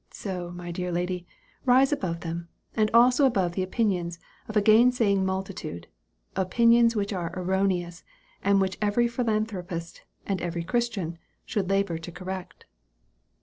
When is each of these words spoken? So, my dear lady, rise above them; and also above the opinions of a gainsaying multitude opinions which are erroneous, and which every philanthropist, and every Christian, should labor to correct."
So, 0.09 0.49
my 0.49 0.71
dear 0.71 0.91
lady, 0.91 1.27
rise 1.63 1.91
above 1.91 2.21
them; 2.21 2.49
and 2.75 2.89
also 2.91 3.27
above 3.27 3.51
the 3.53 3.61
opinions 3.61 4.17
of 4.47 4.57
a 4.57 4.59
gainsaying 4.63 5.23
multitude 5.23 5.85
opinions 6.35 6.95
which 6.95 7.13
are 7.13 7.31
erroneous, 7.35 8.03
and 8.43 8.59
which 8.59 8.79
every 8.81 9.07
philanthropist, 9.07 10.01
and 10.25 10.41
every 10.41 10.63
Christian, 10.63 11.19
should 11.45 11.69
labor 11.69 11.99
to 11.99 12.11
correct." 12.11 12.65